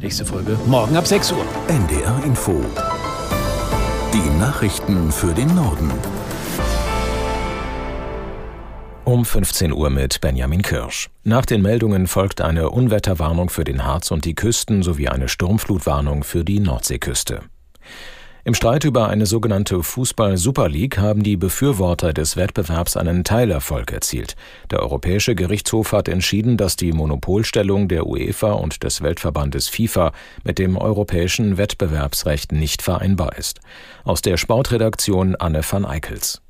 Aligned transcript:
Nächste 0.00 0.24
Folge 0.24 0.56
morgen 0.66 0.96
ab 0.96 1.08
6 1.08 1.32
Uhr. 1.32 1.44
NDR 1.66 2.22
Info. 2.24 2.64
Die 4.14 4.38
Nachrichten 4.38 5.10
für 5.10 5.34
den 5.34 5.52
Norden. 5.56 5.90
Um 9.04 9.24
15 9.24 9.72
Uhr 9.72 9.90
mit 9.90 10.20
Benjamin 10.20 10.62
Kirsch. 10.62 11.10
Nach 11.24 11.44
den 11.44 11.62
Meldungen 11.62 12.06
folgt 12.06 12.40
eine 12.40 12.70
Unwetterwarnung 12.70 13.50
für 13.50 13.64
den 13.64 13.84
Harz 13.84 14.12
und 14.12 14.24
die 14.24 14.36
Küsten 14.36 14.84
sowie 14.84 15.08
eine 15.08 15.28
Sturmflutwarnung 15.28 16.22
für 16.22 16.44
die 16.44 16.60
Nordseeküste. 16.60 17.40
Im 18.48 18.54
Streit 18.54 18.84
über 18.84 19.08
eine 19.08 19.26
sogenannte 19.26 19.82
Fußball-Super 19.82 20.70
League 20.70 20.96
haben 20.96 21.22
die 21.22 21.36
Befürworter 21.36 22.14
des 22.14 22.38
Wettbewerbs 22.38 22.96
einen 22.96 23.22
Teilerfolg 23.22 23.92
erzielt. 23.92 24.36
Der 24.70 24.80
Europäische 24.80 25.34
Gerichtshof 25.34 25.92
hat 25.92 26.08
entschieden, 26.08 26.56
dass 26.56 26.74
die 26.74 26.92
Monopolstellung 26.92 27.88
der 27.88 28.06
UEFA 28.06 28.52
und 28.52 28.84
des 28.84 29.02
Weltverbandes 29.02 29.68
FIFA 29.68 30.12
mit 30.44 30.58
dem 30.58 30.78
europäischen 30.78 31.58
Wettbewerbsrecht 31.58 32.52
nicht 32.52 32.80
vereinbar 32.80 33.36
ist. 33.36 33.60
Aus 34.04 34.22
der 34.22 34.38
Sportredaktion 34.38 35.36
Anne 35.36 35.60
van 35.62 35.84
Eickels. 35.84 36.40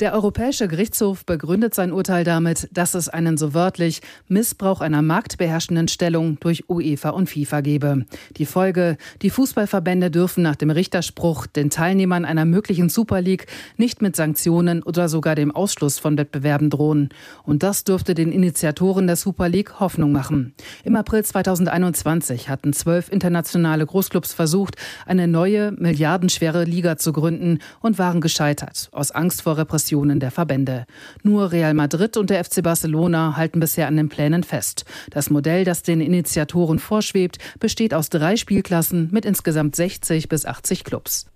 Der 0.00 0.12
Europäische 0.12 0.68
Gerichtshof 0.68 1.24
begründet 1.26 1.74
sein 1.74 1.92
Urteil 1.92 2.22
damit, 2.22 2.68
dass 2.70 2.94
es 2.94 3.08
einen 3.08 3.36
so 3.36 3.52
wörtlich 3.52 4.00
Missbrauch 4.28 4.80
einer 4.80 5.02
marktbeherrschenden 5.02 5.88
Stellung 5.88 6.38
durch 6.38 6.70
UEFA 6.70 7.10
und 7.10 7.28
FIFA 7.28 7.62
gebe. 7.62 8.06
Die 8.36 8.46
Folge, 8.46 8.96
die 9.22 9.30
Fußballverbände 9.30 10.12
dürfen 10.12 10.44
nach 10.44 10.54
dem 10.54 10.70
Richterspruch 10.70 11.48
den 11.48 11.68
Teilnehmern 11.68 12.24
einer 12.24 12.44
möglichen 12.44 12.90
Super 12.90 13.20
League 13.20 13.46
nicht 13.76 14.00
mit 14.00 14.14
Sanktionen 14.14 14.84
oder 14.84 15.08
sogar 15.08 15.34
dem 15.34 15.50
Ausschluss 15.50 15.98
von 15.98 16.16
Wettbewerben 16.16 16.70
drohen. 16.70 17.08
Und 17.42 17.64
das 17.64 17.82
dürfte 17.82 18.14
den 18.14 18.30
Initiatoren 18.30 19.08
der 19.08 19.16
Super 19.16 19.48
League 19.48 19.80
Hoffnung 19.80 20.12
machen. 20.12 20.54
Im 20.84 20.94
April 20.94 21.24
2021 21.24 22.48
hatten 22.48 22.72
zwölf 22.72 23.10
internationale 23.10 23.84
Großclubs 23.84 24.32
versucht, 24.32 24.76
eine 25.06 25.26
neue, 25.26 25.72
milliardenschwere 25.72 26.62
Liga 26.62 26.98
zu 26.98 27.12
gründen 27.12 27.58
und 27.80 27.98
waren 27.98 28.20
gescheitert, 28.20 28.90
aus 28.92 29.10
Angst 29.10 29.42
vor 29.42 29.58
Repression 29.58 29.87
Diskussionen 29.88 30.20
der 30.20 30.30
Verbände. 30.30 30.84
Nur 31.22 31.50
Real 31.50 31.72
Madrid 31.72 32.18
und 32.18 32.28
der 32.28 32.44
FC 32.44 32.62
Barcelona 32.62 33.36
halten 33.36 33.58
bisher 33.58 33.86
an 33.86 33.96
den 33.96 34.10
Plänen 34.10 34.42
fest. 34.42 34.84
Das 35.10 35.30
Modell, 35.30 35.64
das 35.64 35.82
den 35.82 36.02
Initiatoren 36.02 36.78
vorschwebt, 36.78 37.38
besteht 37.58 37.94
aus 37.94 38.10
drei 38.10 38.36
Spielklassen 38.36 39.08
mit 39.12 39.24
insgesamt 39.24 39.76
60 39.76 40.28
bis 40.28 40.44
80 40.44 40.84
Clubs. 40.84 41.26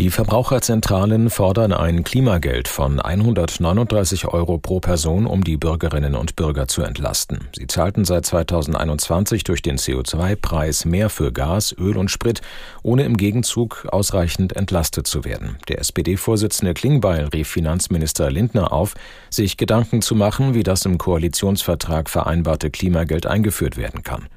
Die 0.00 0.08
Verbraucherzentralen 0.08 1.28
fordern 1.28 1.74
ein 1.74 2.04
Klimageld 2.04 2.68
von 2.68 3.00
139 3.00 4.28
Euro 4.28 4.56
pro 4.56 4.80
Person, 4.80 5.26
um 5.26 5.44
die 5.44 5.58
Bürgerinnen 5.58 6.14
und 6.14 6.36
Bürger 6.36 6.68
zu 6.68 6.80
entlasten. 6.80 7.48
Sie 7.54 7.66
zahlten 7.66 8.06
seit 8.06 8.24
2021 8.24 9.44
durch 9.44 9.60
den 9.60 9.76
CO2-Preis 9.76 10.86
mehr 10.86 11.10
für 11.10 11.34
Gas, 11.34 11.76
Öl 11.78 11.98
und 11.98 12.10
Sprit, 12.10 12.40
ohne 12.82 13.04
im 13.04 13.18
Gegenzug 13.18 13.88
ausreichend 13.92 14.56
entlastet 14.56 15.06
zu 15.06 15.26
werden. 15.26 15.58
Der 15.68 15.80
SPD-Vorsitzende 15.80 16.72
Klingbeil 16.72 17.26
rief 17.26 17.48
Finanzminister 17.48 18.30
Lindner 18.30 18.72
auf, 18.72 18.94
sich 19.28 19.58
Gedanken 19.58 20.00
zu 20.00 20.14
machen, 20.14 20.54
wie 20.54 20.62
das 20.62 20.86
im 20.86 20.96
Koalitionsvertrag 20.96 22.08
vereinbarte 22.08 22.70
Klimageld 22.70 23.26
eingeführt 23.26 23.76
werden 23.76 24.02
kann. 24.02 24.28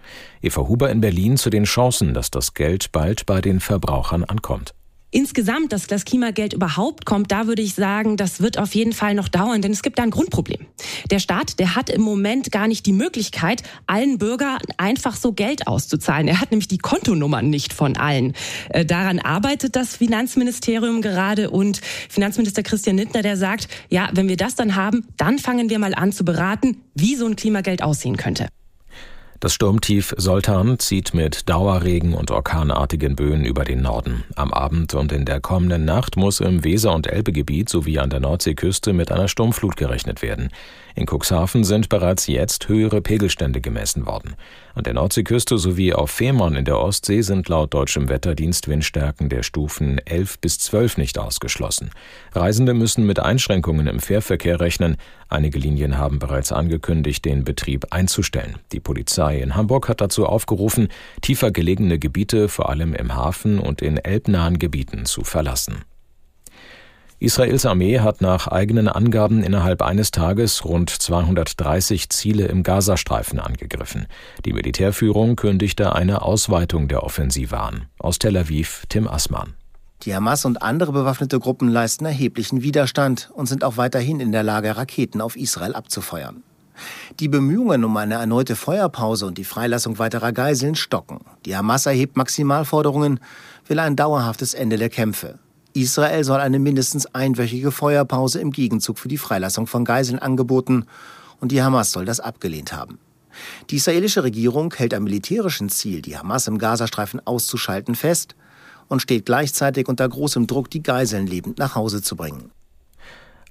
Eva 0.41 0.67
Huber 0.67 0.89
in 0.89 1.00
Berlin 1.00 1.38
zu 1.38 1.50
den 1.50 1.64
Chancen, 1.64 2.14
dass 2.14 2.31
das 2.31 2.53
Geld 2.53 2.91
bald 2.91 3.25
bei 3.25 3.39
den 3.39 3.61
Verbrauchern 3.61 4.25
ankommt. 4.25 4.73
Insgesamt, 5.14 5.72
dass 5.72 5.86
das 5.86 6.06
Klimageld 6.06 6.53
überhaupt 6.53 7.06
kommt, 7.06 7.31
da 7.31 7.45
würde 7.45 7.61
ich 7.61 7.75
sagen, 7.75 8.17
das 8.17 8.42
wird 8.42 8.58
auf 8.58 8.73
jeden 8.73 8.94
Fall 8.94 9.14
noch 9.14 9.28
dauern, 9.28 9.61
denn 9.61 9.72
es 9.72 9.83
gibt 9.83 10.00
da 10.00 10.03
ein 10.03 10.09
Grundproblem. 10.09 10.66
Der 11.11 11.19
Staat, 11.19 11.59
der 11.59 11.75
hat 11.75 11.92
im 11.92 12.02
Moment 12.02 12.52
gar 12.52 12.67
nicht 12.67 12.88
die 12.88 12.94
Möglichkeit, 12.94 13.61
allen 13.86 14.17
Bürgern 14.17 14.58
einfach 14.78 15.16
so 15.16 15.31
Geld 15.31 15.67
auszuzahlen. 15.67 16.28
Er 16.28 16.41
hat 16.41 16.50
nämlich 16.50 16.67
die 16.67 16.80
Kontonummern 16.80 17.47
nicht 17.47 17.73
von 17.73 17.95
allen. 17.95 18.34
Äh, 18.69 18.86
daran 18.86 19.19
arbeitet 19.19 19.75
das 19.75 19.97
Finanzministerium 19.97 21.03
gerade 21.03 21.52
und 21.52 21.81
Finanzminister 22.09 22.64
Christian 22.64 22.97
Lindner, 22.97 23.22
der 23.22 23.38
sagt, 23.38 23.67
ja, 23.91 24.09
wenn 24.14 24.28
wir 24.28 24.38
das 24.38 24.56
dann 24.56 24.75
haben, 24.75 25.06
dann 25.18 25.38
fangen 25.38 25.69
wir 25.69 25.78
mal 25.78 25.94
an 25.94 26.12
zu 26.12 26.25
beraten, 26.25 26.78
wie 26.96 27.16
so 27.16 27.28
ein 27.28 27.35
Klimageld 27.35 27.84
aussehen 27.84 28.18
könnte. 28.18 28.47
Das 29.43 29.55
Sturmtief 29.55 30.15
Soltan 30.15 30.79
zieht 30.79 31.13
mit 31.13 31.49
Dauerregen 31.49 32.13
und 32.13 32.31
orkanartigen 32.31 33.17
Böen 33.17 33.43
über 33.43 33.65
den 33.65 33.81
Norden. 33.81 34.23
Am 34.37 34.53
Abend 34.53 34.93
und 34.93 35.11
in 35.11 35.25
der 35.25 35.41
kommenden 35.41 35.83
Nacht 35.83 36.15
muss 36.15 36.39
im 36.39 36.63
Weser- 36.63 36.95
und 36.95 37.07
Elbegebiet 37.07 37.67
sowie 37.67 37.99
an 37.99 38.09
der 38.09 38.21
Nordseeküste 38.21 38.93
mit 38.93 39.11
einer 39.11 39.27
Sturmflut 39.27 39.75
gerechnet 39.75 40.21
werden. 40.21 40.49
In 40.95 41.07
Cuxhaven 41.07 41.65
sind 41.65 41.89
bereits 41.89 42.27
jetzt 42.27 42.69
höhere 42.69 43.01
Pegelstände 43.01 43.59
gemessen 43.59 44.05
worden. 44.05 44.35
An 44.75 44.83
der 44.83 44.93
Nordseeküste 44.93 45.57
sowie 45.57 45.93
auf 45.93 46.09
Fehmarn 46.09 46.55
in 46.55 46.65
der 46.65 46.79
Ostsee 46.79 47.21
sind 47.21 47.49
laut 47.49 47.73
deutschem 47.73 48.07
Wetterdienst 48.07 48.69
Windstärken 48.69 49.27
der 49.27 49.43
Stufen 49.43 49.99
11 50.05 50.39
bis 50.39 50.59
12 50.59 50.97
nicht 50.97 51.19
ausgeschlossen. 51.19 51.89
Reisende 52.31 52.73
müssen 52.73 53.05
mit 53.05 53.19
Einschränkungen 53.19 53.87
im 53.87 53.99
Fährverkehr 53.99 54.59
rechnen. 54.59 54.97
Einige 55.33 55.57
Linien 55.57 55.97
haben 55.97 56.19
bereits 56.19 56.51
angekündigt, 56.51 57.25
den 57.25 57.44
Betrieb 57.44 57.88
einzustellen. 57.89 58.59
Die 58.71 58.79
Polizei 58.79 59.39
in 59.39 59.55
Hamburg 59.55 59.89
hat 59.89 59.99
dazu 59.99 60.27
aufgerufen, 60.27 60.89
tiefer 61.21 61.49
gelegene 61.49 61.97
Gebiete, 61.97 62.47
vor 62.49 62.69
allem 62.69 62.94
im 62.94 63.16
Hafen 63.16 63.57
und 63.57 63.81
in 63.81 63.97
elbnahen 63.97 64.59
Gebieten, 64.59 65.05
zu 65.05 65.23
verlassen. 65.23 65.85
Israels 67.17 67.66
Armee 67.66 67.99
hat 67.99 68.22
nach 68.22 68.47
eigenen 68.47 68.88
Angaben 68.88 69.41
innerhalb 69.41 69.81
eines 69.81 70.11
Tages 70.11 70.66
rund 70.66 70.91
230 70.91 72.09
Ziele 72.09 72.45
im 72.45 72.61
Gazastreifen 72.61 73.39
angegriffen. 73.39 74.05
Die 74.45 74.53
Militärführung 74.53 75.35
kündigte 75.35 75.95
eine 75.95 76.22
Ausweitung 76.22 76.88
der 76.88 77.01
Offensive 77.01 77.59
an. 77.59 77.88
Aus 77.97 78.19
Tel 78.19 78.38
Aviv 78.38 78.83
Tim 78.88 79.07
Assmann. 79.07 79.55
Die 80.06 80.14
Hamas 80.14 80.44
und 80.44 80.62
andere 80.62 80.91
bewaffnete 80.91 81.40
Gruppen 81.40 81.69
leisten 81.69 82.03
erheblichen 82.03 82.62
Widerstand 82.62 83.30
und 83.34 83.46
sind 83.46 83.64
auch 83.64 83.78
weiterhin 83.78 84.19
in 84.19 84.34
der 84.34 84.44
Lage, 84.44 84.75
Raketen 84.75 85.22
auf 85.22 85.38
Israel 85.38 85.75
abzufeuern. 85.75 86.44
Die 87.22 87.30
Bemühungen 87.30 87.86
um 87.86 87.96
eine 87.96 88.16
erneute 88.16 88.58
Feuerpause 88.58 89.25
und 89.25 89.38
die 89.38 89.46
Freilassung 89.46 90.00
weiterer 90.00 90.34
Geiseln 90.34 90.75
stocken. 90.75 91.22
Die 91.46 91.56
Hamas 91.56 91.86
erhebt 91.86 92.18
Maximalforderungen, 92.18 93.22
will 93.66 93.80
ein 93.80 93.96
dauerhaftes 93.96 94.53
Ende 94.53 94.78
der 94.78 94.90
Kämpfe. 94.90 95.40
Israel 95.74 96.25
soll 96.25 96.41
eine 96.41 96.59
mindestens 96.59 97.06
einwöchige 97.16 97.72
Feuerpause 97.72 98.41
im 98.41 98.52
Gegenzug 98.52 99.00
für 99.00 99.08
die 99.08 99.18
Freilassung 99.18 99.68
von 99.68 99.85
Geiseln 99.85 100.20
angeboten 100.20 100.85
und 101.40 101.53
die 101.53 101.64
Hamas 101.64 101.91
soll 101.94 102.03
das 102.03 102.20
abgelehnt 102.20 102.74
haben. 102.74 103.00
Die 103.70 103.78
israelische 103.78 104.24
Regierung 104.24 104.74
hält 104.74 104.94
am 104.94 105.06
militärischen 105.06 105.70
Ziel, 105.70 106.02
die 106.02 106.18
Hamas 106.18 106.47
im 106.47 106.58
Gazastreifen 106.58 107.25
auszuschalten, 107.25 107.96
fest 107.96 108.35
und 108.88 109.01
steht 109.01 109.25
gleichzeitig 109.25 109.88
unter 109.88 110.07
großem 110.07 110.47
Druck, 110.47 110.69
die 110.69 110.81
Geiseln 110.81 111.27
lebend 111.27 111.59
nach 111.59 111.75
Hause 111.75 112.01
zu 112.01 112.16
bringen. 112.16 112.53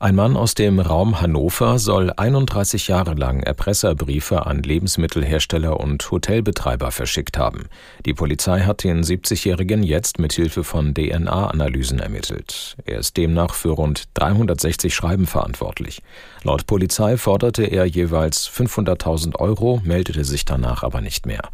Ein 0.03 0.17
Mann 0.17 0.37
aus 0.37 0.57
dem 0.57 0.81
Raum 0.81 1.21
Hannover 1.21 1.79
soll 1.79 2.11
31 2.17 2.89
Jahre 2.89 3.15
lang 3.15 3.41
Erpresserbriefe 3.45 4.47
an 4.47 4.65
Lebensmittelhersteller 4.65 5.79
und 5.79 6.11
Hotelbetreiber 6.11 6.91
verschickt 6.91 7.39
haben. 7.39 7.69
Die 8.05 8.13
Polizei 8.13 8.63
hat 8.63 8.83
den 8.83 9.05
70-Jährigen 9.05 9.85
jetzt 9.85 10.19
mit 10.19 10.33
Hilfe 10.33 10.65
von 10.65 10.93
DNA-Analysen 10.93 12.01
ermittelt. 12.01 12.77
Er 12.85 12.99
ist 12.99 13.17
demnach 13.17 13.55
für 13.55 13.69
rund 13.69 14.09
360 14.15 14.93
Schreiben 14.93 15.27
verantwortlich. 15.27 16.03
Laut 16.43 16.67
Polizei 16.67 17.17
forderte 17.17 17.63
er 17.63 17.85
jeweils 17.85 18.51
500.000 18.51 19.37
Euro, 19.37 19.83
meldete 19.85 20.25
sich 20.25 20.45
danach 20.45 20.83
aber 20.83 21.01
nicht 21.01 21.27
mehr. 21.27 21.49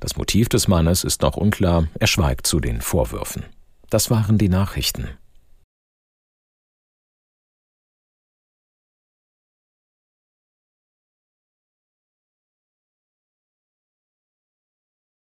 Das 0.00 0.16
Motiv 0.16 0.48
des 0.48 0.66
Mannes 0.66 1.04
ist 1.04 1.22
noch 1.22 1.36
unklar. 1.36 1.86
Er 2.00 2.08
schweigt 2.08 2.48
zu 2.48 2.58
den 2.58 2.80
Vorwürfen. 2.80 3.44
Das 3.90 4.10
waren 4.10 4.38
die 4.38 4.48
Nachrichten. 4.48 5.08